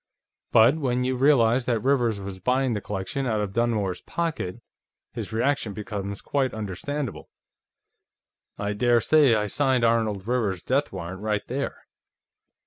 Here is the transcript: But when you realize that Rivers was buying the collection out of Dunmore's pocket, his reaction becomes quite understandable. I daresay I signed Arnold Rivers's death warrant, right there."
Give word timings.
But 0.51 0.77
when 0.79 1.03
you 1.03 1.15
realize 1.15 1.65
that 1.65 1.83
Rivers 1.83 2.19
was 2.19 2.39
buying 2.39 2.73
the 2.73 2.81
collection 2.81 3.27
out 3.27 3.39
of 3.39 3.53
Dunmore's 3.53 4.01
pocket, 4.01 4.59
his 5.13 5.31
reaction 5.31 5.73
becomes 5.73 6.21
quite 6.21 6.55
understandable. 6.55 7.29
I 8.57 8.73
daresay 8.73 9.35
I 9.35 9.45
signed 9.45 9.83
Arnold 9.83 10.27
Rivers's 10.27 10.63
death 10.63 10.91
warrant, 10.91 11.21
right 11.21 11.45
there." 11.45 11.83